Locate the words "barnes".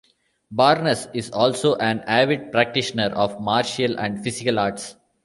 0.49-1.07